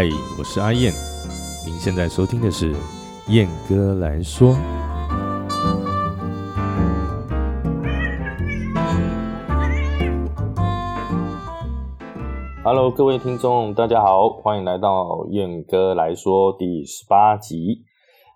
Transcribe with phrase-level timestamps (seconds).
[0.00, 0.04] 嗨，
[0.38, 0.92] 我是阿燕，
[1.66, 2.72] 您现在收听的是
[3.26, 4.54] 燕哥来说。
[12.62, 17.82] Hello，各位听众，大家好，欢迎来到燕哥来说第十八集。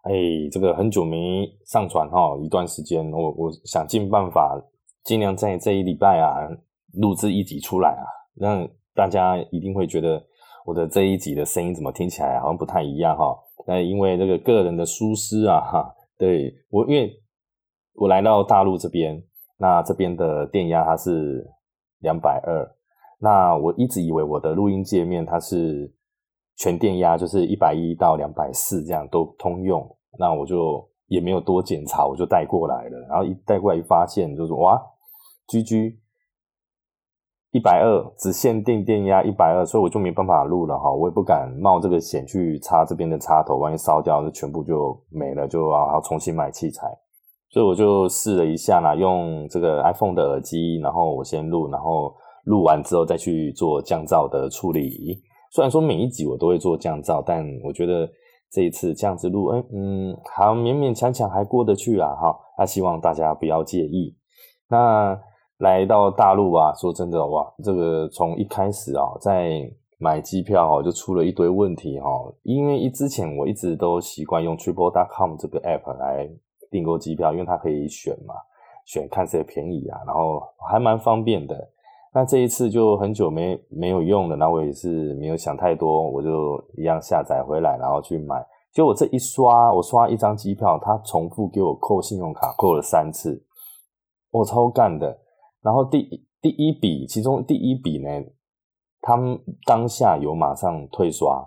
[0.02, 0.12] 哎，
[0.50, 4.60] 这个很久没上传哈，一段时间，我我想尽办法，
[5.04, 6.38] 尽量在这一礼拜啊，
[6.94, 8.02] 录制一集出来啊，
[8.34, 10.20] 让大家一定会觉得。
[10.64, 13.36] 我的这一集的声音怎么听起来好像不太一样哈？
[13.66, 17.12] 那因为这个个人的疏失啊哈，对我因为
[17.94, 19.22] 我来到大陆这边，
[19.58, 21.44] 那这边的电压它是
[22.00, 22.76] 两百二，
[23.20, 25.92] 那我一直以为我的录音界面它是
[26.56, 29.84] 全电压，就是一百一到两百四这样都通用，
[30.18, 34.80] 那我就也没有多检查，我就带过来了，然后一带过来一发现就是哇
[35.48, 36.01] 居居。
[37.52, 46.86] 一百二只限定电压一百二，所以我就没办法录了哈，我也不敢冒这个险去插这边的插头，万一烧掉，就全部就没了，就要重新买器材。
[47.50, 55.22] 所以我就试了一下啦，用这个 iPhone 的耳机，然后我先录，然后录完之后再去做降噪的处理。
[55.50, 58.08] 虽然说每一集我都会做降噪，但我觉得
[58.50, 62.34] 这一次这样子录，哎，嗯，好勉勉强强还过得去啊哈。
[62.56, 64.16] 那希望大家不要介意。
[64.70, 65.20] 那。
[65.62, 69.62] 来到大陆啊，说真的哇，这个从一开始啊，在
[69.96, 72.10] 买机票哈，就出了一堆问题哈。
[72.42, 76.28] 因为一之前我一直都习惯用 Triple.com 这个 app 来
[76.68, 78.34] 订购机票，因为它可以选嘛，
[78.84, 81.56] 选看谁便宜啊，然后还蛮方便的。
[82.12, 88.44] 那这一次就很久没没有用了，那我也是没有想太多，我就一样下载回来，然后去买。
[88.74, 93.40] 就我这一刷，我刷一张机票，它重复给我扣信用卡，扣了三次，
[94.32, 95.20] 我超干的。
[95.62, 98.08] 然后第第一笔，其中第一笔呢，
[99.00, 101.40] 他们当下有马上退刷，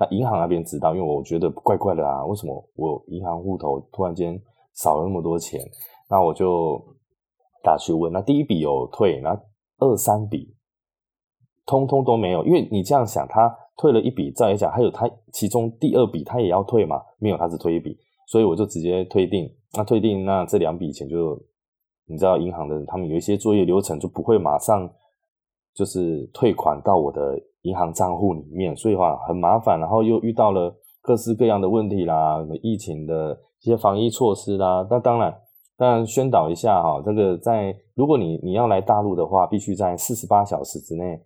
[0.00, 4.36] 那银行那边知道，因为我觉得怪怪的啊，为什么我银行户头突然间
[4.74, 5.60] 少了那么多钱？
[6.10, 6.82] 那我就
[7.62, 9.30] 打去问，那第一笔有退，那
[9.78, 10.56] 二三笔
[11.64, 17.00] 通通都没有，因为你这样想，他退了一笔，再来讲还有他其中第二笔他也要退嘛？
[17.20, 21.40] 没有，他只退一笔，所以我就直接退订，那退订，那这两笔钱就。
[22.12, 24.88] 你知道银行的他们有一些作业流程就不会马上
[25.74, 29.80] 就是退款到我的银行账户里面，所以话很麻烦。
[29.80, 34.86] 然后又遇到了各式各样的问题啦，什么疫情的一些防疫措施啦。
[34.90, 35.34] 那当然，
[35.78, 41.18] 当然宣导一下哈，这个在如果你你要来大陆的话，必须在四十八小时之内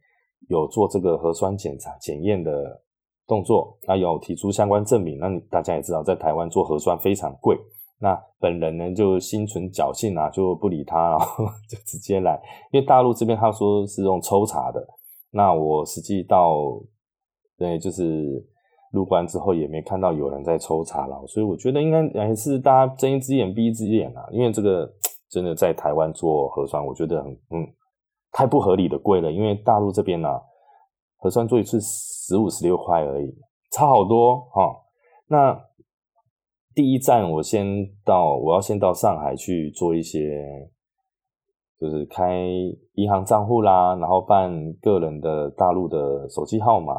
[0.49, 2.81] 有做这个核酸检查检验的
[3.27, 5.19] 动作，那有提出相关证明。
[5.19, 7.59] 那你大家也知道，在台湾做核酸非常贵。
[7.99, 12.41] 那本人呢就心存侥幸啊，就不理他，然后 就直接来。
[12.71, 14.87] 因为大陆这边他说是用抽查的，
[15.31, 16.55] 那我实际到
[17.57, 18.47] 对就是
[18.93, 24.27] 入关之后也没看到有人在抽查了，所以我觉得应该还是大家睁一只眼闭一只眼啊。
[24.31, 24.91] 因为这个
[25.31, 27.67] 真的在台湾做核酸，我觉得很嗯
[28.31, 29.33] 太不合理的贵了。
[29.33, 30.29] 因为大陆这边呢
[31.17, 33.35] 核酸做一次十五十六块而已，
[33.73, 34.71] 差好多哈。
[35.29, 35.59] 那
[36.77, 40.69] 第一站，我先到，我要先到上海去做一些，
[41.81, 42.39] 就是开
[42.97, 46.93] 银行账户啦，然后办个人的大陆的手机号码，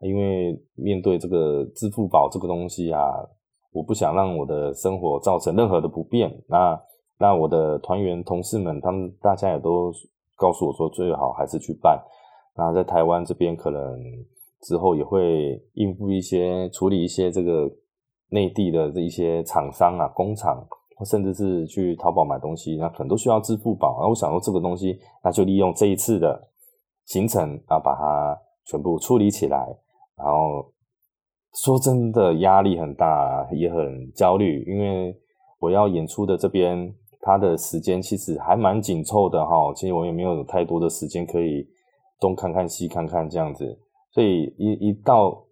[0.00, 3.00] 因为面对这个支付宝这个东西啊，
[3.72, 6.32] 我不想让我的生活造成任何的不便。
[6.46, 6.80] 那
[7.18, 9.92] 那我的团员同事们，他们大家也都
[10.36, 12.00] 告诉我说，最好还是去办。
[12.56, 13.82] 那在台湾这边，可能
[14.62, 17.68] 之后也会应付一些，处理一些这个。
[18.30, 20.66] 内地的这一些厂商啊、工厂，
[21.04, 23.98] 甚至是去淘宝买东西，那可能都需要支付宝。
[23.98, 26.48] 然后我想说，这个东西，那就利用这一次的
[27.04, 29.58] 行程啊，把它全部处理起来。
[30.16, 30.72] 然后
[31.54, 35.14] 说真的，压力很大，也很焦虑，因为
[35.60, 39.72] 我要演出的这边，它的时间其实还蛮紧凑的哈。
[39.74, 41.68] 其实我也没有太多的时间可以
[42.18, 43.78] 东看看西看看这样子，
[44.10, 45.44] 所以一一到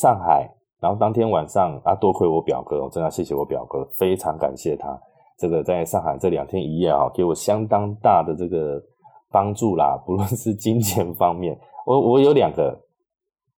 [0.00, 0.54] 上海。
[0.80, 4.98] 然后当天晚上啊，多亏我表哥，我真的谢谢我表哥，非常感谢他。
[5.36, 8.82] 这个在上海这两天一夜啊，给我相当大的这个
[9.30, 12.76] 帮助啦，不论是金钱方面，我我有两个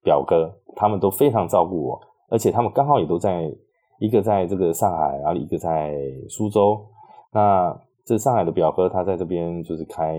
[0.02, 3.50] 表哥，他们都非常照顾我，而且他们刚好也都在
[3.98, 5.94] 一个在这个上海，然后一个在
[6.28, 6.86] 苏州。
[7.32, 7.74] 那
[8.04, 10.18] 这上海的表哥，他在这边就是开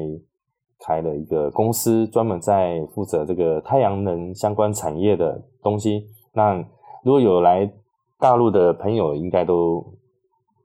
[0.80, 6.07] 开了一个公司，专门在负责这个太阳能相关产业的东西。
[6.33, 6.63] 那
[7.03, 7.71] 如果有来
[8.19, 9.83] 大陆的朋友，应该都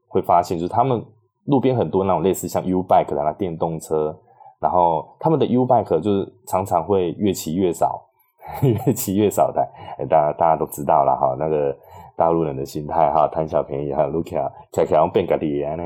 [0.07, 1.03] 会发现，就是他们
[1.45, 4.15] 路边很多那种类似像 U bike 的那电动车，
[4.59, 8.05] 然后他们的 U bike 就是常常会越骑越少，
[8.61, 9.67] 越骑越少的，
[10.07, 11.75] 大家大家都知道了哈，那个
[12.15, 15.83] 大陆人的心态哈，贪小便宜还有 l o o k 啊，开开要变个底呢。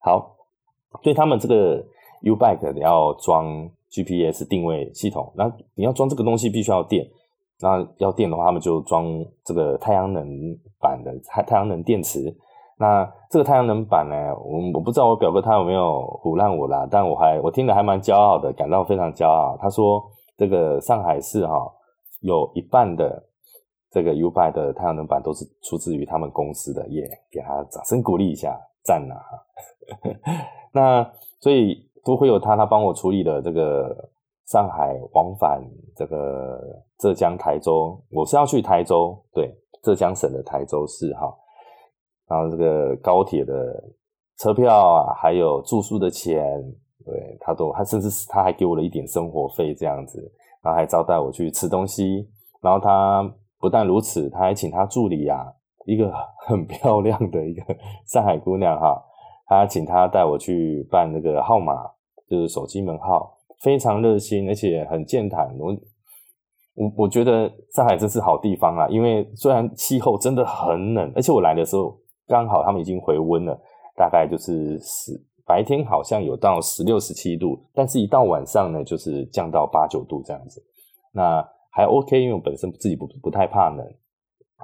[0.00, 0.36] 好，
[1.02, 1.82] 对他们这个
[2.20, 7.06] U bike 要装 GPS 定位系统，那你要装这个东西必须要电，
[7.60, 9.06] 那要电的话，他们就装
[9.44, 10.24] 这个太阳能
[10.80, 12.34] 板的太太阳能电池。
[12.78, 14.14] 那这个太阳能板呢？
[14.36, 19.56] 我我不知道我表哥他有没有唬烂我啦，但我还我听得还蛮骄傲的，感到非常骄傲。
[19.58, 20.04] 他说
[20.36, 21.54] 这个上海市哈
[22.20, 23.24] 有一半的
[23.90, 28.54] 这个 U 拜的太阳能板都是出自于他们公司的，耶，给他掌声鼓励一下，
[28.84, 29.14] 赞呐！
[30.72, 31.10] 那
[31.40, 34.10] 所以都会有他，他帮我处理的这个
[34.48, 35.62] 上海往返
[35.96, 36.60] 这个
[36.98, 41.34] 浙江台州，我是要去台州，对，浙江省的台州市哈。
[42.28, 43.52] 然后这个高铁的
[44.38, 46.42] 车票啊，还有住宿的钱，
[47.04, 50.20] 对他都，他甚至是他还给我了一点生活费这样子，
[50.62, 52.28] 然后还招待我去吃东西。
[52.60, 53.22] 然后他
[53.60, 55.46] 不但如此，他还请他助理啊，
[55.84, 56.12] 一个
[56.46, 57.62] 很漂亮的一个
[58.06, 59.00] 上海姑娘哈，
[59.46, 61.88] 他请他带我去办那个号码，
[62.28, 65.56] 就是手机门号，非常热心，而且很健谈。
[65.60, 65.72] 我
[66.76, 71.98] 我我觉得上海真是好地方啊，因为虽然气候真的很冷，而且我来的时候。
[72.28, 73.56] 刚好他们已经回温了，
[73.94, 75.12] 大概就是十
[75.46, 80.60] 白天好像有到十六十七度，但是一到晚上呢，就是降到八九度这样子。
[81.12, 81.40] 那
[81.70, 83.86] 还 OK，因为我本身自己不不太怕冷。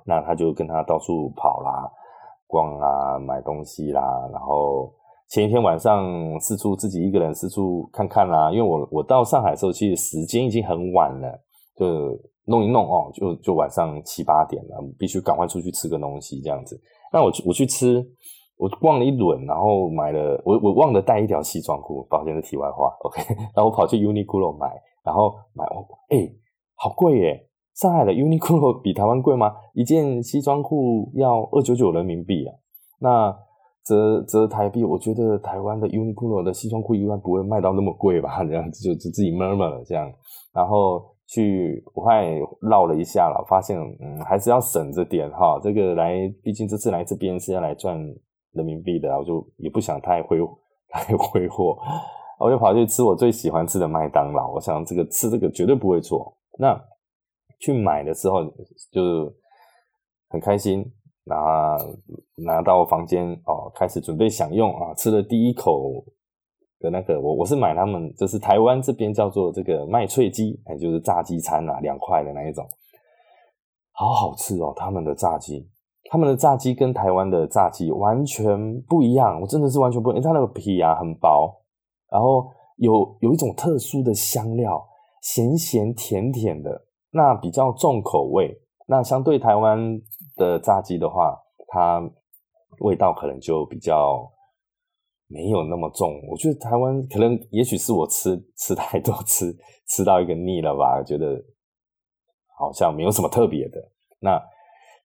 [0.04, 1.88] 那他就跟他到处跑啦、
[2.48, 4.92] 逛啊、买东西啦，然后
[5.28, 6.04] 前一天晚上
[6.40, 8.50] 四处自己一个人四处看看啦。
[8.50, 11.40] 因为我我到上海的时候，其实时间已经很晚了，
[11.76, 16.80] 就弄一弄哦，就就晚上七八点了，必须赶快出去吃个东西这样子。
[17.12, 18.04] 那我去我去吃，
[18.56, 23.22] 我逛了一轮，然后买了我我忘了带一条西装裤，抱歉是题外话，OK。
[23.54, 24.66] 然后我跑去 Uniqlo 买，
[25.04, 26.28] 然后买哦，哎，
[26.74, 27.48] 好贵耶！
[27.74, 29.54] 上海的 Uniqlo 比台湾贵吗？
[29.74, 32.54] 一件西装裤要二九九人民币啊，
[32.98, 33.38] 那
[33.84, 38.42] 折折台币，我觉得台湾的 Uniqlo 的西装裤一般不会卖到那么贵吧？
[38.44, 40.12] 这样子就就自己闷闷了这样，
[40.52, 41.12] 然后。
[41.32, 42.26] 去武汉
[42.60, 45.58] 绕了一下了，发现嗯还是要省着点哈。
[45.62, 47.96] 这个来，毕竟这次来这边是要来赚
[48.52, 50.36] 人民币的，我就也不想太挥
[50.92, 51.78] 太挥霍，
[52.38, 54.52] 我就跑去吃我最喜欢吃的麦当劳。
[54.52, 56.36] 我想这个吃这个绝对不会错。
[56.58, 56.78] 那
[57.60, 58.44] 去买的时候
[58.92, 59.32] 就
[60.28, 60.84] 很开心，
[61.24, 61.78] 拿
[62.44, 66.04] 拿到房间哦，开始准备享用啊，吃了第一口。
[66.82, 72.66] 的那个我我是买他们，就是台湾这边叫做这个麦脆鸡，哎，就是炸鸡餐啊，两块的那一种，
[73.92, 74.72] 好好吃哦。
[74.76, 75.70] 他们的炸鸡，
[76.10, 80.22] 他们的炸鸡跟台湾的炸鸡完全不一样，我真的是完全不一样。
[80.22, 81.62] 它那个皮啊很薄，
[82.10, 84.84] 然后有有一种特殊的香料，
[85.22, 88.60] 咸咸甜甜的，那比较重口味。
[88.88, 89.78] 那相对台湾
[90.36, 91.38] 的炸鸡的话，
[91.68, 92.02] 它
[92.80, 94.31] 味道可能就比较。
[95.32, 99.56] 没有那么重，我觉得台湾可能也许是我吃 吃太多，吃
[99.88, 101.42] 吃到一个腻了吧，觉得
[102.58, 103.80] 好像没有什么特别的。
[104.20, 104.40] 那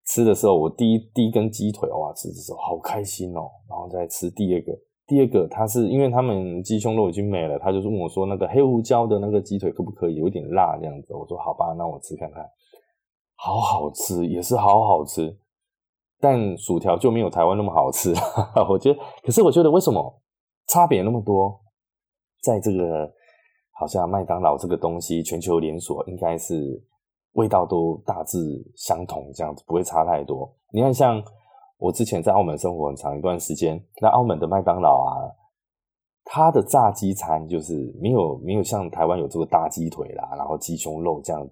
[0.06, 4.71] 吃的时候，我第一第一根鸡腿哇，吃的时候好开心哦，然后再吃第二个，
[5.07, 12.46] 第二个他是因为他们鸡胸肉已经没了，他就是问我说那个黑胡椒的那个鸡腿可不可以有点辣这样子，我说好吧，那我吃看看，
[13.36, 15.38] 好好吃，也是好好吃。
[16.19, 18.13] 但薯条就没有台湾那么好吃，
[18.69, 19.00] 我觉得。
[19.24, 20.21] 可是我觉得为什么
[20.67, 21.62] 差别那么多？
[22.41, 23.12] 在这个
[23.71, 26.81] 好像麦当劳这个东西全球连锁，应该是
[27.33, 28.38] 味道都大致
[28.75, 30.55] 相同，这样子不会差太多。
[30.71, 31.21] 你看，像
[31.77, 35.13] 我之前在澳门生活很长一段时间，那澳门的麦当劳啊，
[36.25, 41.47] 它的炸鸡餐就是没有没有像台湾有这个大鸡腿啦，然后鸡胸肉这样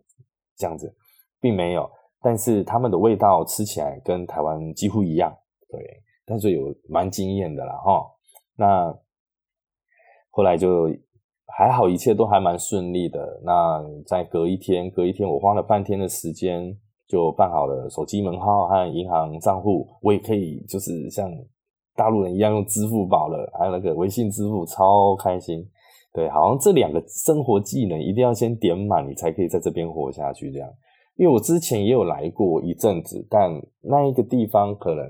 [0.55, 0.95] 这样子，
[1.39, 1.89] 并没有。
[2.25, 5.31] 但是他们的味道吃起来跟台湾几乎一样，
[5.69, 5.79] 对，
[6.25, 8.03] 但是有蛮惊艳的啦哈。
[8.57, 8.91] 那
[10.31, 10.89] 后来就
[11.55, 13.39] 还好，一切都还蛮顺利的。
[13.43, 16.75] 那在隔一天，隔一天，我花了半天的时间
[17.07, 21.31] 就办好了手机门号和银行账户，我也可以就是像
[21.95, 25.63] 大陆人一样用支付宝了，还有那个微信支付，超开心。
[26.11, 30.67] 对，好像这两个生活技能一定要先点满，你才可以在这边活下去这样。
[31.15, 33.49] 因为我之前也有来过一阵子，但
[33.81, 35.05] 那一个地方可能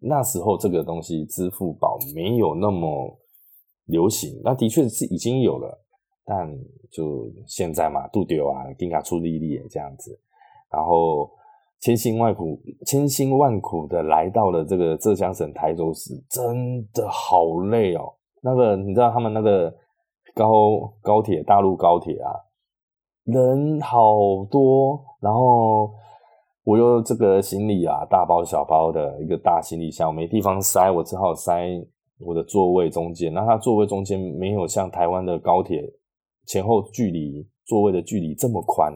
[0.00, 3.18] 那时候这个东西支付宝没有那么
[3.86, 5.84] 流行，那的确是已经有了，
[6.24, 6.50] 但
[6.90, 10.18] 就现在嘛，杜丢啊，定卡出力力这样子，
[10.70, 11.30] 然后
[11.80, 18.14] 千辛万苦，千辛万苦的来到了这个浙江省台州市，真的好累哦。
[18.42, 19.74] 那个你知道他们那个
[20.34, 22.32] 高高铁大陆高铁啊？
[23.24, 25.90] 人好多，然后
[26.62, 31.66] 我又这个行李啊，大包小包的一个大行李箱，没地方塞，我只好塞
[32.20, 33.32] 我的座位中间。
[33.32, 35.82] 那它座位中间没有像台湾的高铁
[36.46, 38.92] 前后距离座位的距离这么宽，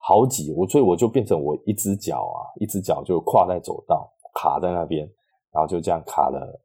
[0.00, 5.08] 好挤，我所以我就变成我一只脚啊，一只脚就跨在走道，卡在那边，
[5.52, 6.60] 然后就这样卡了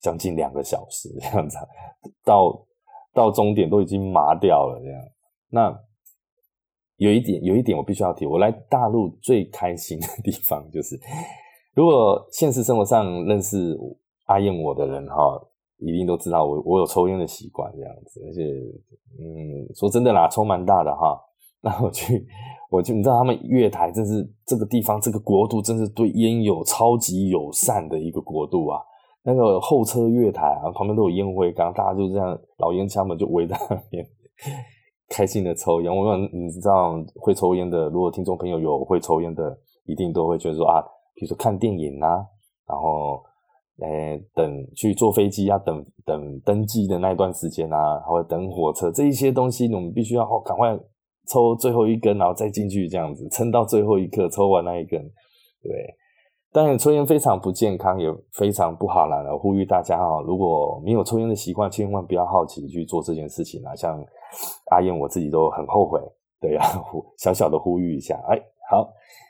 [0.00, 1.58] 将近两个小时，这样子
[2.24, 2.64] 到
[3.12, 5.02] 到终点都已经麻掉了，这样
[5.50, 5.87] 那。
[6.98, 8.26] 有一点，有一点我必须要提。
[8.26, 11.00] 我来大陆最开心的地方就是，
[11.74, 13.76] 如果现实生活上认识
[14.26, 15.40] 阿燕我的人哈，
[15.78, 18.20] 一定都知道我我有抽烟的习惯这样子。
[18.26, 18.42] 而且，
[19.18, 21.18] 嗯，说真的啦，抽蛮大的哈。
[21.60, 22.24] 那我去，
[22.70, 28.80] 我就你知道他们月台真是这个地方，这个国度真是对烟友超级友善的一个国度啊。
[29.24, 34.04] 那个候车月台啊，旁边都有烟灰缸，大家就这样老烟枪们就围在那边。
[35.08, 40.82] 开心的抽烟，我问你知道会抽烟的，如果听众朋友有会抽烟的，一定都会觉得说啊，
[41.14, 42.24] 比如说看电影啊，
[42.66, 43.22] 然后
[43.80, 50.78] 诶等去坐飞机啊，等等登机的那一段时间啊，或者等火车这一些东西，我们必须要哦赶快
[51.26, 55.00] 抽最后一根，然后再进去这样子，撑到最后一刻抽完那一根，
[55.62, 55.72] 对。
[56.50, 59.22] 当然，抽烟非常不健康，也非常不好啦。
[59.38, 63.76] 呼吁大家哈，如果没有抽烟的习惯，千万不要好奇去做这件事情啊。
[63.76, 64.02] 像
[64.70, 66.00] 阿燕，我自己都很后悔。
[66.40, 66.62] 对呀，
[67.18, 68.18] 小小的呼吁一下。
[68.28, 68.40] 哎，
[68.70, 68.88] 好，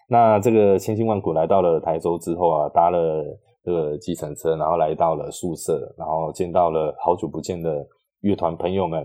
[0.08, 3.25] 那这个千辛万苦来到了台州之后啊，搭了
[3.64, 7.84] 这个计程车，然后来到了宿舍，然后见到了好久不见的
[8.20, 9.02] 乐团朋友们，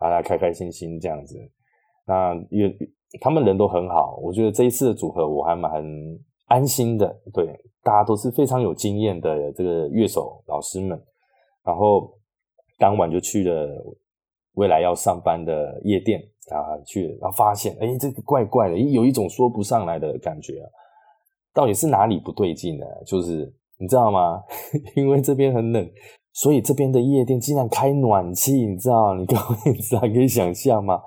[0.00, 1.36] 啊，开开心心这样子。
[2.06, 2.74] 那乐
[3.20, 5.84] 他们人都很好，我觉得这一次的组合我还蛮。
[6.50, 7.46] 安心的，对，
[7.80, 11.00] 大家都是非常有经验的这个乐手老师们，
[11.62, 12.12] 然后
[12.76, 13.68] 当晚就去了
[14.54, 20.60] 未来要上班的夜店啊，去，然后发现，哎，这个怪怪的，有一种说不上来的感觉，
[21.54, 22.86] 到底是哪里不对劲呢？
[23.06, 24.42] 就是你知道吗？
[24.96, 25.88] 因为这边很冷，
[26.32, 29.14] 所以这边的夜店竟然开暖气，你知道？
[29.14, 31.00] 你各位知道可以想象吗？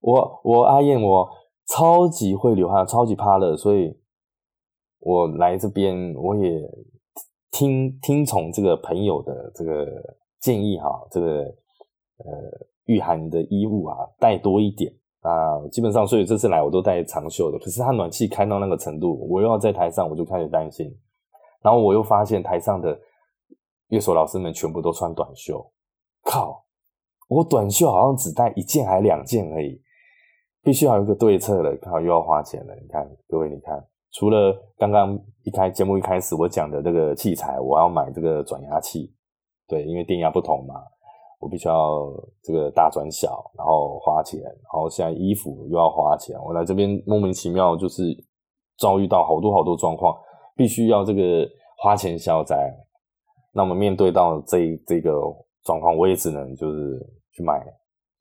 [0.00, 1.26] 我我阿燕我
[1.66, 3.96] 超级会流汗，超级怕热，所以。
[5.06, 6.68] 我来这边，我也
[7.52, 9.86] 听听从这个朋友的这个
[10.40, 11.42] 建议哈，这个
[12.18, 12.26] 呃
[12.86, 17.58] 御寒的衣物啊带多一点啊，基本上所以这次来我都带长袖的。
[17.60, 20.92] 可是它暖气开到那个程度，我又要在台上，我就开始担心。
[21.62, 22.98] 然后我又发现台上的
[23.90, 25.64] 乐手老师们全部都穿短袖，
[26.24, 26.64] 靠！
[27.28, 29.80] 我短袖好像只带一件还两件而已，
[30.64, 32.74] 必须要有一个对策了，靠又要花钱了。
[32.74, 33.86] 你看各位，你看。
[34.18, 39.14] 除了刚刚一开节目一开始我讲的这个器材，我要买这个转压器，
[39.68, 40.74] 对，因为电压不同嘛，
[41.38, 42.10] 我必须要
[42.42, 48.02] 这个大转小，然后花钱，然后现在衣服又要花钱，我来这边莫名其妙就是
[48.78, 50.16] 遭遇到好多好多状况，
[50.56, 51.46] 必须要这个
[51.76, 52.74] 花钱消灾。
[53.52, 55.12] 那么面对到这这个
[55.62, 56.98] 状况，我也只能就是
[57.32, 57.62] 去买，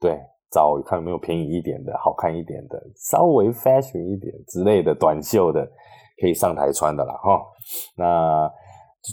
[0.02, 0.20] 对。
[0.52, 5.66] 找看有没有便宜一点的、好看一点的、稍微 fashion 一点之类的短袖的，
[6.22, 7.14] 可以上台穿的啦。
[7.16, 7.42] 哈。
[7.98, 8.52] 那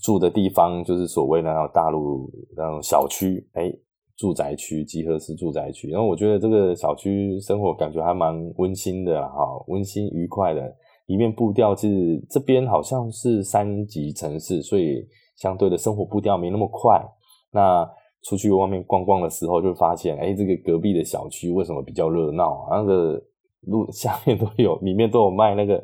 [0.03, 3.73] 住的地方就是所谓的大陆那种小区，哎，
[4.17, 5.91] 住宅区、集合式住宅区。
[5.91, 10.75] 然后我觉得这个小区生活感觉还蛮温馨的哈，温馨愉快的。
[11.07, 17.03] 里面步调是这边好像是三级城市，所以相对的生活步调没那么快。
[17.51, 17.87] 那
[18.23, 22.69] 出去外面逛逛的时候，就发现，哎，这个隔壁的小区为什么比较热闹？
[22.71, 23.21] 那个
[23.63, 25.83] 路下面都有， 里面都有卖那个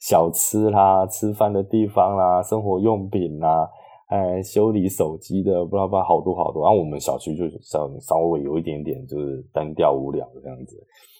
[0.00, 3.68] 小吃啦、吃饭的地方啦、生活用品啦，
[4.06, 6.62] 哎，修理手机的，不知道不好多好多。
[6.62, 10.76] 然后我们小区就稍稍微有一点点就是单调无聊的这样子。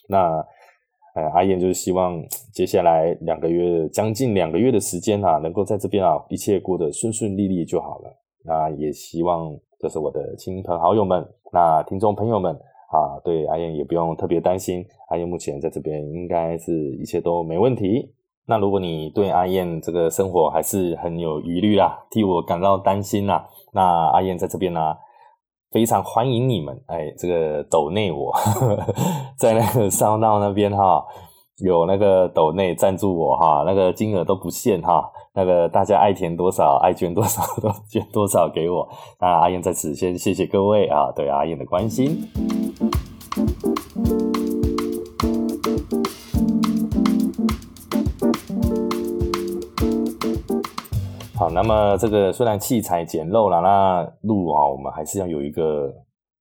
[0.08, 0.38] 那，
[1.14, 2.22] 哎，阿燕就是希望
[2.54, 8.16] 接下来两个月，将近两个月的时间啊，能够在这边啊，一切过得顺顺利利就好了。
[8.44, 9.58] 那也希望。
[9.80, 18.14] 这是我的亲朋好友们，那听众朋友们啊，对阿燕也不用特别担心，阿燕目前在这边应该是一切都没问题。
[18.46, 24.94] 那如果你对阿燕这个生活还是很有疑虑啦，替我感到担心啦，那阿燕在这边呢，
[25.70, 28.32] 非常欢迎你们，哎，这个抖内我
[29.38, 31.04] 在那个烧闹那边哈。
[31.62, 38.88] 有那个斗内赞助我哈，那个金额都不限哈，那个大家爱填多少爱捐多少 都捐多少给我。
[39.20, 42.28] 那阿燕在此先谢谢各位啊，对阿燕的关心。
[51.36, 55.90] 好，那么这个虽然器材简陋了，那路啊，我们还是要有一个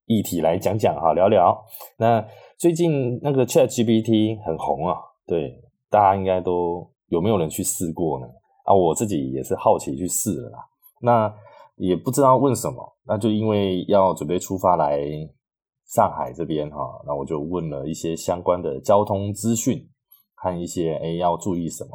[0.08, 1.55] 议题来讲讲哈，聊聊。
[1.98, 2.25] 那
[2.58, 4.96] 最近那个 Chat GPT 很红啊，
[5.27, 8.27] 对，大家应该都有没有人去试过呢？
[8.69, 10.59] 啊，我自己也是好奇去试了啦。
[11.01, 11.33] 那
[11.75, 15.01] 也不知道问什么，那就因为要准备出发来
[15.88, 19.89] 上海这边哈，那我就问了一些相关的交通资讯，
[20.35, 21.89] 看一些诶要注意什么。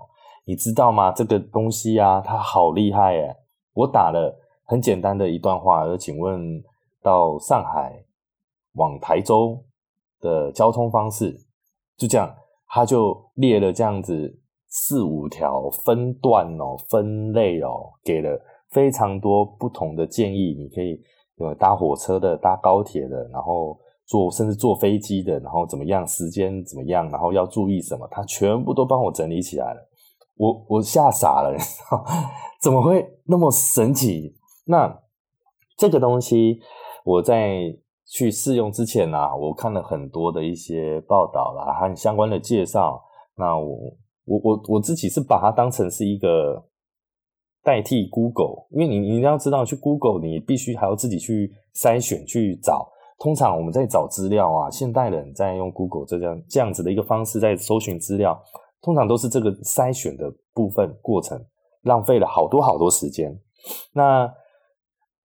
[0.47, 1.13] 你知道吗？
[1.13, 3.37] 这个东西啊，它好厉害诶
[3.75, 6.61] 我打了很简单的一段话，就请问
[7.01, 8.05] 到上海
[8.73, 9.65] 往台州
[10.21, 11.39] 的交通方式，
[11.97, 12.35] 就这样，
[12.67, 14.41] 他就列了这样子
[14.77, 18.37] 四五条分段哦，分类哦，给了
[18.73, 20.53] 非常多不同的建议。
[20.59, 21.01] 你可以
[21.37, 29.89] 有搭火车的，搭高铁的，然后坐甚至坐飞机的，然后怎么样，时间怎么样，然后要注意什么，他全部都帮我整理起来了。
[30.37, 31.57] 我我吓傻了，
[32.61, 34.35] 怎么会那么神奇？
[34.67, 35.01] 那
[35.77, 36.59] 这个东西
[37.05, 37.73] 我在
[38.07, 43.01] 去试用之前呢，我看了很多的一些报道啦，和相关的介绍。
[43.37, 46.65] 那我我我我自己是把它当成是一个
[47.63, 52.91] 代替 Google，因为你你要知道，去 Google 你必须还要自己去筛选去找。
[53.19, 58.43] 通常我们在找资料啊，现代人在用 Google 这样这样子的一个方式在搜寻资料。
[58.83, 61.43] 通常都是这个筛选的部分过程，
[61.85, 63.41] 浪费了好多好多时间。
[63.95, 64.31] 那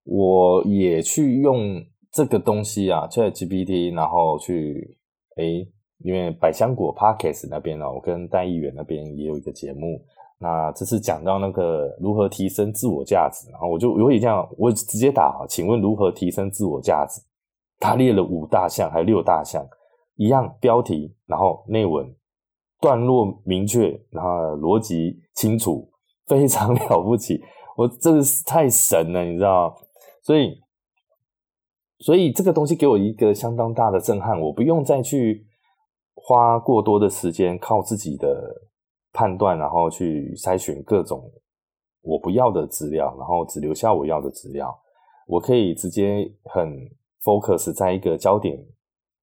[0.06, 4.98] 我也去用这个东西啊，Chat GPT，然后去
[5.36, 10.02] 诶，因为百香果 Podcast 那边呢，我跟戴议员那边也有一个节目，
[10.38, 17.22] 那这次讲到那个如何提升自我价值，然后我就我也这样，我直接打，请问如何提升自我价值？
[17.80, 19.66] 他列了五大项，还有六大项，
[20.16, 22.14] 一样标题，然后内文。
[22.82, 25.90] 段落明确，然后逻辑清楚，
[26.28, 27.44] 非常了不起。
[27.76, 29.76] 我真的是太神了，你知道？
[30.24, 30.58] 所以，
[32.00, 34.40] 所以这个东西给我一个相当大的震撼。
[34.40, 35.46] 我不用再去
[36.22, 38.54] 花过多的时间靠自己的
[39.14, 41.32] 判断，然后去筛选各种
[42.02, 44.78] 我不要的资料，然后只留下我要的资料。
[45.28, 46.78] 我可以直接很
[47.24, 48.58] focus 在一个焦点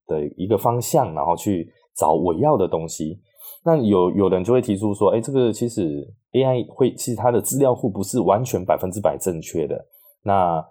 [0.07, 3.21] 的一个方向，然后去找我要的东西。
[3.65, 9.85] 那有有人就会提出说，哎，这个其实 AI 会，其实它的资料库不是完全百分之百正确的。
[10.23, 10.65] 那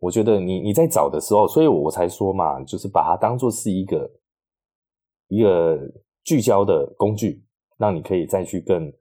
[0.00, 4.10] 我觉得你你在找的时候，所以我才说嘛，就是把它当做是一个
[5.32, 5.78] 一个
[6.24, 7.42] 聚焦的工具，
[7.78, 8.92] 让你可以再去更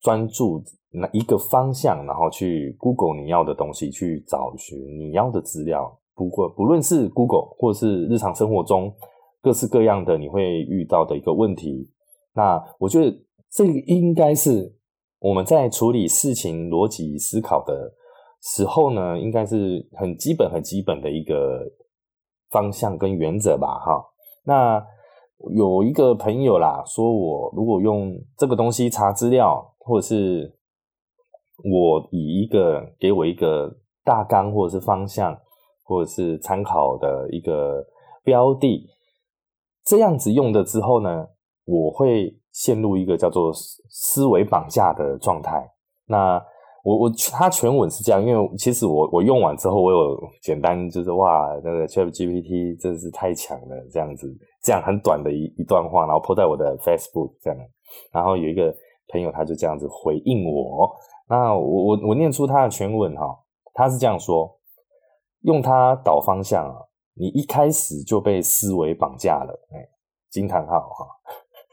[0.00, 5.98] 专注那一个方向，然后去 Google 你要的东西，去找寻你要的资料。
[6.14, 8.94] 不过不论是 Google 或是日常生活中
[9.42, 11.90] 各式各样的你会遇到的一个问题。
[12.32, 13.12] 那我觉得
[13.50, 14.72] 这个应该是
[15.18, 17.92] 我们在处理事情逻辑思考的
[18.40, 21.68] 时候呢，应该是很基本、很基本的一个
[22.50, 24.04] 方向跟原则吧，哈。
[24.44, 24.86] 那
[25.54, 30.56] 有一个朋友啦，说我如果用这个东西查资料，或者是
[31.62, 35.38] 我以一个给我一个大纲或者是方向，
[35.82, 37.84] 或者是参考的一个
[38.22, 38.88] 标的，
[39.84, 41.26] 这样子用的之后呢？
[41.66, 43.50] 我会陷入一个叫做
[43.88, 45.66] 思维绑架的状态。
[46.06, 46.38] 那
[46.84, 54.28] 我我他全文是这样，因为其实我我用完之后，我有简单就是哇，那个 Chat GPT 真的是太强了，这样子
[54.64, 57.58] 这样很短的一一段话，然后泼在我的 Facebook 这样。
[58.10, 58.74] 然后有一个
[59.12, 60.90] 朋友他就这样子回应我，
[61.28, 63.38] 那我我我念出他的全文哈，
[63.74, 64.58] 他是这样说：
[65.42, 66.76] 用它导方向啊，
[67.12, 69.86] 你一开始就被思维绑架了，哎，
[70.30, 71.06] 惊叹号哈。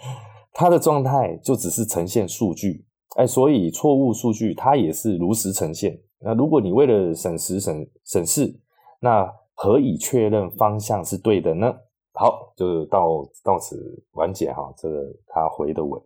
[0.54, 5.98] 它的状态就只是呈现数据，哎，所以错误数据它也是如实呈现。
[6.20, 8.60] 那如果你为了省时省省事，
[9.00, 11.74] 那何以确认方向是对的呢？
[12.14, 13.08] 好，就到
[13.44, 13.78] 到此
[14.14, 14.74] 完结哈。
[14.78, 16.02] 这个他回的文，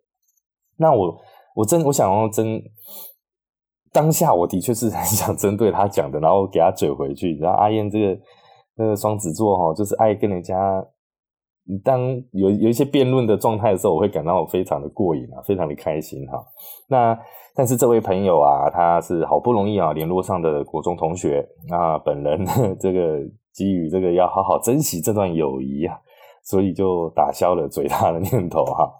[0.77, 1.17] 那我
[1.55, 2.61] 我真我想要真
[3.91, 7.37] 当下我的确是 很想针对他讲的，然后给他嘴回去。
[7.37, 8.21] 然后阿燕这个
[8.75, 10.55] 那个双子座哈，就是爱跟人家。
[11.83, 11.99] 当
[12.31, 16.37] 有有一些辩论的状态的时候，我会感到我非常的过瘾啊，非常的开心哈。
[16.87, 17.19] 那
[17.55, 22.45] 但是这位朋友啊，他是好不容易啊联络上的国中同学，那本人
[22.79, 23.17] 这个
[23.55, 25.97] 基于这个要好好珍惜这段友谊啊，
[26.43, 28.93] 所以就打消了嘴他的念头哈。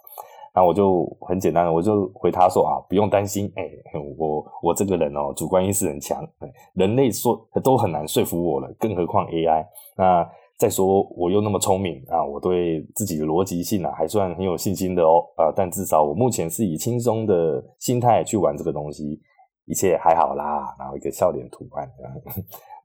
[0.55, 3.69] 那我就很简单的，我就回他说啊，不用担心，哎，
[4.17, 6.25] 我我这个人哦，主观意识很强，
[6.73, 9.65] 人类说都很难说服我了，更何况 AI
[9.97, 10.27] 那。
[10.57, 19.19] 再说我又那么聪明啊，我对自己的逻辑性啊还算很有信心的哦啊，但至少我目前是以轻松的心态去玩这个东西，
[19.65, 20.73] 一切还好啦。
[20.79, 21.85] 然后一个笑脸图案，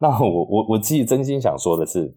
[0.01, 2.17] 那我我我自己真心想说的是，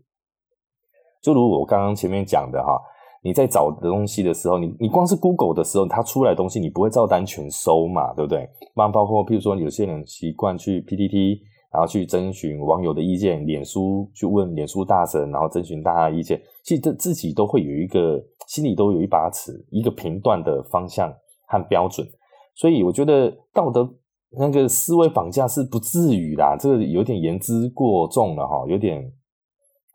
[1.22, 2.80] 就如我刚刚前面讲的哈，
[3.22, 8.50] 你在找的东西的时候，你你光是 Google 的时候，它出来的东西你不会照单全收嘛，对不对？
[8.74, 11.40] 那包括譬如说有些人习惯去 PTT，
[11.74, 21.14] 然后去征询网友的意见，脸书去问脸书大神，然后征询大家的意见，其实这自己都会有一个心里都有一把尺，一个评断的方向
[21.48, 22.08] 和标准。
[22.56, 23.94] 所以我觉得道德
[24.38, 29.12] 那个思维绑架是不至于啦，这个有点言之过重了哈，有点。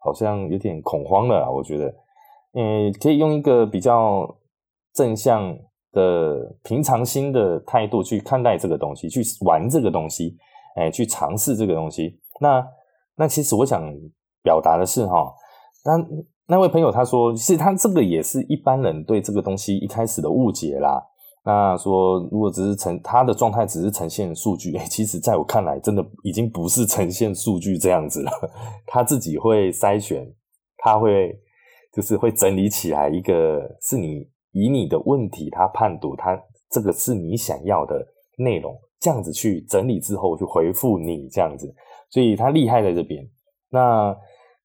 [0.01, 1.93] 好像有点恐慌了，我觉得，
[2.55, 4.25] 嗯，可以用一个比较
[4.95, 5.55] 正向
[5.91, 10.37] 的平常心的态度去看待这个东西，去玩这个东西，
[10.77, 12.17] 哎，去尝试这个东西。
[12.41, 12.65] 那
[13.17, 13.93] 那其实我想
[14.41, 15.35] 表达的是哈，
[15.85, 16.07] 那
[16.47, 21.05] 那位朋友他说，其实他这个也是一般人对这个东西一开始的误解啦。
[21.49, 28.31] 那说，如果只是呈他的状态，只是呈现数据，其实在我看来，真的已经不是呈现数据这样子了。
[28.87, 30.31] 他自己会筛选，
[30.77, 31.35] 他会
[31.91, 36.39] 就是会整理起来，一个是你以你的问题，他判读他
[36.71, 38.07] 这个是你想要的
[38.37, 41.75] 内容，这样子去整理之后去回复你这样子，
[42.11, 43.27] 所以他厉害在这边。
[43.71, 44.15] 那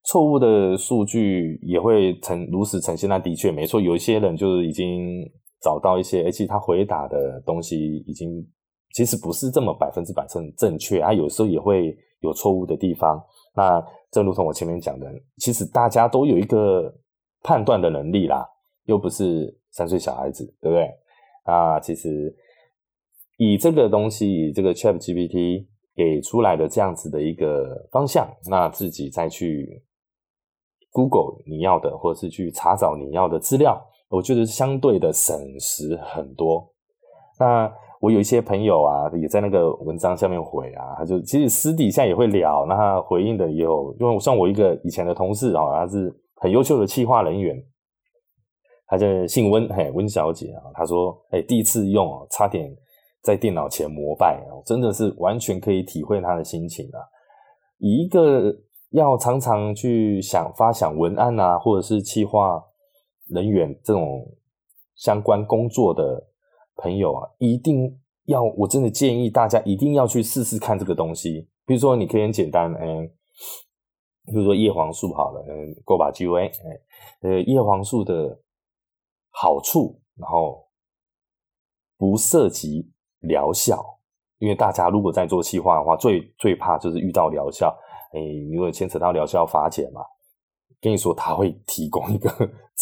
[0.04, 5.32] 错误的数据也会呈如实呈现，那的确没错，有一些人就是已经。
[5.64, 8.46] 找到一些，而且他回答的东西已经
[8.94, 13.20] 其实不是这么百分之百正正确啊，有时候也会有错误的地方。
[13.56, 16.94] 那正如同我前面讲的，其实大家都有一个
[17.42, 18.46] 判断的能力啦，
[18.86, 20.92] 又不是三岁小孩子，对不对？
[21.46, 22.36] 啊，其实
[23.38, 29.82] 以这个东西，这个 Chat GPT 给出来的这样子的一个方向，那自己再去
[30.92, 33.82] Google 你要的，或者是去查找你要的资料。
[34.14, 36.70] 我觉得相对的省时很多。
[37.40, 42.64] 那我有一些朋友啊，也在那个文章下面回啊，他就其实私底下也会聊。
[42.68, 47.58] 那他回应的也有，因为像我一个以前的同事啊，他是很优秀的企划人员，
[48.86, 52.72] 他就姓温，嘿，温小姐啊，他说，哎，第一次用哦，差点
[53.24, 57.00] 在电脑前膜拜，真的是完全可以体会他的心情啊。
[57.80, 58.54] 以一个
[58.92, 62.64] 要常常去想发想文案啊，或者是企划。
[63.28, 64.36] 人员这种
[64.96, 66.28] 相关工作的
[66.76, 71.50] 朋友啊，一定要我真的建议大家一定要去试试看这个东西。
[71.66, 73.08] 比如说，你可以很简单，嗯，
[74.26, 76.52] 比如说叶黄素好了，嗯，过把 G A，哎，
[77.22, 78.42] 呃，叶黄素的
[79.30, 80.68] 好处，然后
[81.98, 84.00] 不涉及疗效，
[84.40, 87.76] 因为大家如果在做气化的话，最最怕就是遇到疗效，
[88.12, 88.20] 哎，
[88.52, 90.02] 如果牵扯到疗效法检嘛。
[90.82, 92.30] 跟你说，他会提供一个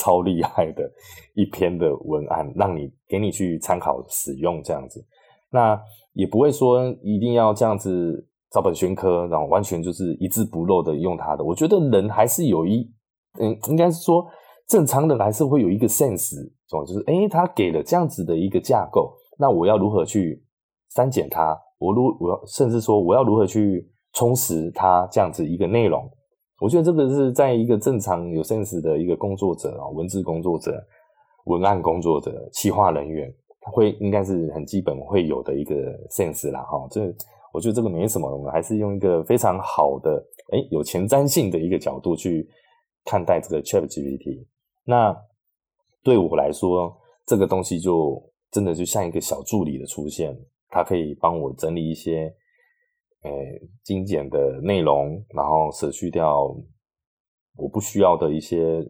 [0.01, 0.91] 超厉害的
[1.35, 5.05] 一篇的文案，让你给你去参考使用这样子。
[5.51, 5.79] 那
[6.13, 11.43] 也不会说一定要这样子照本宣科，然后完全就是一字不漏的用它的。
[11.43, 12.91] 我觉得人还是有一，
[13.39, 14.25] 嗯，应该是说
[14.67, 16.35] 正常人还是会有一个 sense，
[16.67, 20.43] 就是诶，他给了这样子的一个架构，那我要如何去
[20.89, 21.55] 删减它？
[21.77, 26.09] 我如我要甚至说我要如何去充实它这样子一个内容？
[26.61, 30.71] 我觉得这个是在一个正常有 sense 的一个工作者啊，文字工作者、
[31.45, 33.33] 文案工作者、企划人员，
[33.73, 35.75] 会应该是很基本会有的一个
[36.09, 36.87] sense 啦，哈。
[36.91, 37.01] 这
[37.51, 42.47] 我觉得这个没什么，我们还是用一个非常好的，哎，有前瞻性的一个角度去
[43.05, 44.45] 看待这个 Chat GPT。
[44.85, 45.17] 那
[46.03, 46.95] 对我来说，
[47.25, 48.21] 这个东西就
[48.51, 50.37] 真的就像一个小助理的出现，
[50.69, 52.31] 它可以帮我整理一些。
[53.23, 56.43] 诶，精简的内容，然后舍去掉
[57.55, 58.83] 我不需要的一些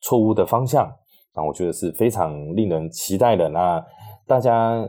[0.00, 0.92] 错误的方向，
[1.32, 3.48] 那我觉得是非常令人期待的。
[3.48, 3.80] 那
[4.26, 4.88] 大家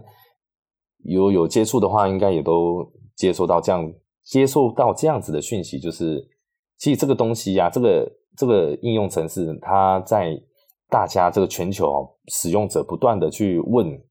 [1.04, 2.84] 有有接触的话，应该也都
[3.16, 6.28] 接受到这样接受到这样子的讯息，就是
[6.80, 10.36] 其实这个东西呀，这个这个应用程式，它在
[10.90, 14.02] 大家这个全球使用者不断的去问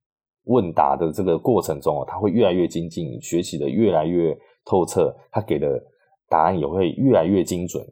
[0.45, 4.39] 问答的这个过程中它会越来越精进，学习的越来越。
[4.69, 5.83] 透彻，他给的
[6.29, 7.83] 答案也会越来越精准，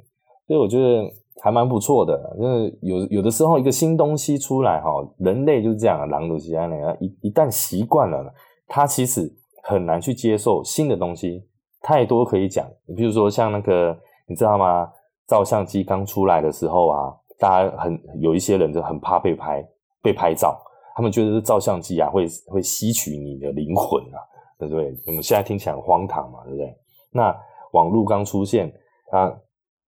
[0.47, 1.11] 所以我觉得
[1.43, 2.37] 还蛮不错的。
[2.39, 8.33] 因为有有的时候一个新东西出来哈，人类就是这样，狼都喜欢那个一一旦习惯了，
[8.69, 11.43] 他其实很难去接受新的东西。
[11.81, 13.97] 太多可以讲，你比如说像那个
[14.29, 14.89] 你知道吗？
[15.29, 19.67] 照相机刚出来的时候啊，大家很有一些人就很怕被拍
[20.01, 20.57] 被拍照，
[20.95, 24.19] 他们觉得是照相机啊会会吸取你的灵魂啊。
[24.59, 24.95] 对不对？
[25.07, 26.75] 我们现在听起来很荒唐嘛，对不对？
[27.13, 27.35] 那
[27.73, 28.73] 网络刚出现，
[29.11, 29.33] 啊，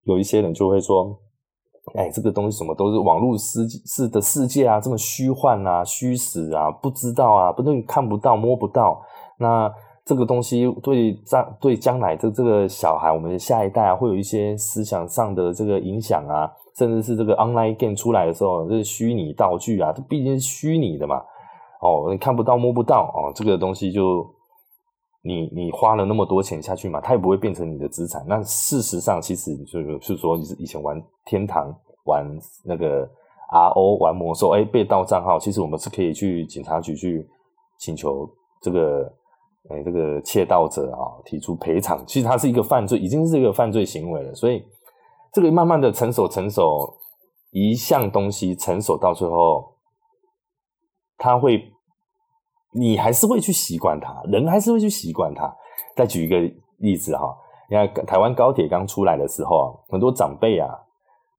[0.03, 1.17] 有一些人就会说，
[1.95, 9.01] 哎，这个东西什么都是网络世世的世界啊，这么虚幻啊、虚实啊，不知道啊，不能看不到、摸不到。
[9.37, 9.71] 那
[10.05, 21.21] 这个东西对将对将来这这个小孩，我们的下一代啊，会有一些思想上的这个影响啊，甚至是这个 online game 出来的时候，这是虚拟道具啊，这毕竟是虚拟的嘛，
[21.81, 24.25] 哦，你看不到摸不到哦，这个东西就
[25.21, 28.23] 你你花了那么多钱下去嘛，它也不会变成你的资产。
[28.27, 31.73] 那事实上，其实就是说，你是以前玩天堂
[32.05, 32.25] 玩
[32.63, 33.09] 那个
[33.51, 37.27] RO 玩魔兽，哎，被盗账号，其实我们是可以去警察局去
[37.77, 38.29] 请求
[38.61, 39.11] 这个。
[39.69, 44.33] 哎，这个窃盗者啊，提出赔偿，其实他是一个犯罪，已经是一个犯罪行为了。
[44.33, 44.63] 所以，
[45.33, 46.91] 这个慢慢的成熟，成熟
[47.51, 49.75] 一项东西成熟到最后，
[51.17, 51.71] 他会，
[52.71, 55.53] 你还是会去习惯它，人还是会去习惯它。
[55.95, 56.37] 再举一个
[56.77, 57.35] 例子哈，
[57.69, 60.69] 你看台湾高铁刚出来的时候啊，很多长辈啊，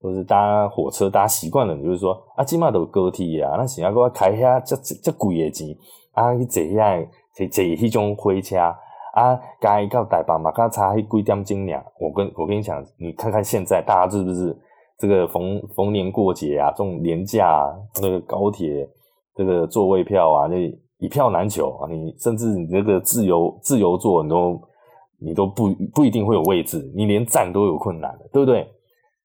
[0.02, 5.68] 都是搭火车搭习惯了，就是说啊，起码都高铁啊，那想要给我开下这这贵的钱
[6.12, 7.06] 啊，你怎样？
[7.32, 11.82] 坐坐迄种火车啊，该到台北嘛，刚差几点钟俩。
[11.98, 14.54] 我跟我跟你讲，你看看现在大家是不是
[14.98, 18.86] 这个逢逢年过节啊，这种年假，那个高铁
[19.34, 20.56] 这个座位票啊，那
[21.00, 21.90] 一票难求啊。
[21.90, 24.60] 你甚至你这个自由自由座，你都
[25.18, 28.66] 你都不不一定会有位置，你连站都有困难的，对不对？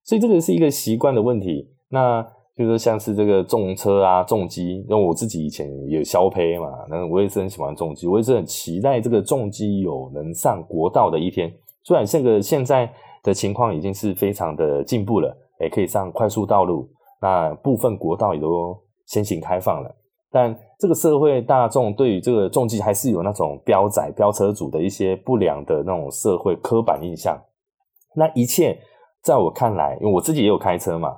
[0.03, 1.69] 所以这个是一个习惯的问题。
[1.89, 2.25] 那。
[2.57, 11.53] 就是像是这个重车啊、重机，因为我自己以前有消胚嘛，那我也是很喜欢重机，我也是很期待这个重机有能上国道的一天。
[11.83, 12.89] 虽然这个现在
[13.23, 16.89] 的情况已经是非常的进步了，也可以上快速道路，
[17.21, 18.73] 那部分国道也都
[19.05, 19.93] 先行开放了，
[20.35, 27.41] 但这个社会大众对于这个重机还是有那种标仔、标车主的一些不良的那种社会刻板印象。
[28.15, 28.77] 那一切
[29.23, 31.15] 在我看来，因为我自己也有开车嘛。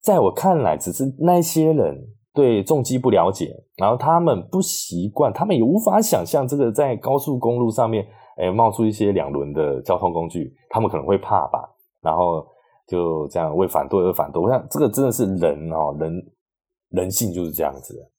[0.00, 1.96] 在我看来，只是那些人
[2.34, 8.04] 对重机不了解，然后他们不习惯，他们也无法想象这个在高速公路上面，
[8.36, 11.62] 哎，冒出一些两轮的交通工具，他们可能会怕吧，
[12.00, 12.44] 然后
[12.88, 14.42] 就这样为反对而反对。
[14.42, 16.12] 我想这个真的是人哦，人
[16.90, 18.11] 人性就是这样子的。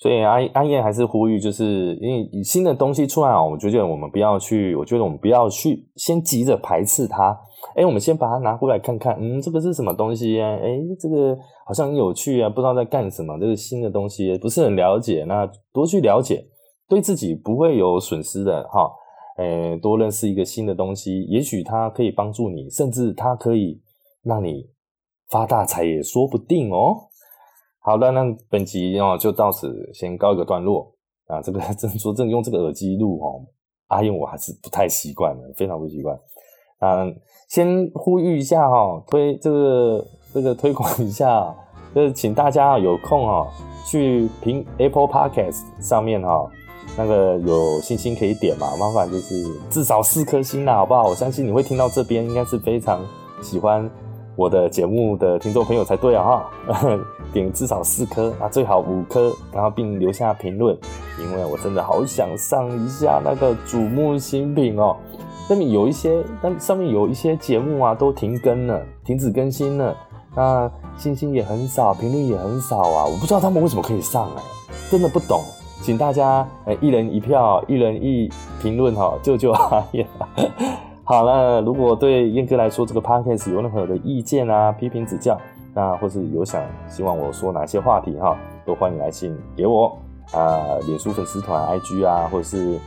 [0.00, 7.38] 所以阿阿燕还是呼吁，就是因为新的东西出来啊，我觉得我们不要去，我觉得我们不要去先急着排斥它。
[7.76, 10.56] 哎，我们先把它拿过来看看，嗯，这个是什么东西啊？
[10.56, 11.36] 哎，这个
[11.66, 13.38] 好像很有趣啊，不知道在干什么。
[13.38, 16.46] 这个新的东西不是很了解，那多去了解，
[16.88, 18.90] 对自己不会有损失的哈。
[19.36, 23.82] 哎，多认识一个新的东西，也许它可以帮助你，甚至它可以
[24.22, 24.70] 让你
[25.28, 27.09] 发大财也说不定哦。
[27.82, 30.92] 好的，那本集哦就到此先告一个段落
[31.26, 31.40] 啊。
[31.40, 33.40] 这个真说真用这个耳机录哦，
[33.88, 36.14] 阿英我还是不太习惯的，非常不习惯。
[36.80, 37.16] 嗯，
[37.48, 41.54] 先呼吁一下哈，推这个这个推广一下，
[41.94, 43.48] 就是请大家有空哈
[43.86, 46.50] 去评 Apple Podcast 上面哈，
[46.98, 51.08] 那个有星星可以点嘛，麻烦就是至少四颗星啦，好不好？
[51.08, 53.00] 我相信你会听到这边，应该是非常
[53.42, 53.90] 喜欢。
[54.40, 56.24] 我的节目的听众朋友才对啊
[56.66, 56.98] 哈，
[57.30, 60.74] 点至少四颗啊，最好五颗，然后并留下评论，
[61.20, 64.96] 因为我真的好想上一下那个瞩目新品哦。
[65.46, 69.94] 上面有一些，但上面有一些节目啊都停更了，停止更新了，
[70.34, 74.42] 那星星也很少，评论也很少啊，我不知道他们为什么可以上哎，
[74.90, 75.42] 真的不懂，
[75.82, 76.48] 请大家
[76.80, 80.06] 一人一票，一人一评论哈，救救阿燕。
[81.10, 85.36] 好了，如果对燕哥来说这个 podcast 有任何的意见啊、批评指教，
[85.74, 89.88] 那或是有想希望我说哪些话题哈，都欢迎来信给我
[90.32, 92.78] 啊，脸书粉丝团 IG 啊，或者是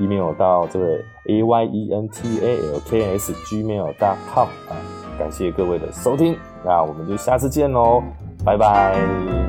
[0.00, 4.74] email 到这个 a y e n t a l k s gmail dot com 啊，
[5.16, 8.02] 感谢各位的收听，那我们就下次见喽，
[8.44, 9.43] 拜拜。